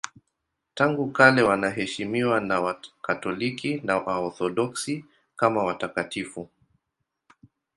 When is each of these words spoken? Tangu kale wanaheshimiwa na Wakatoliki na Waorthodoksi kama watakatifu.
Tangu 0.73 1.11
kale 1.11 1.41
wanaheshimiwa 1.41 2.39
na 2.39 2.61
Wakatoliki 2.61 3.81
na 3.83 3.97
Waorthodoksi 3.97 5.05
kama 5.35 5.63
watakatifu. 5.63 6.49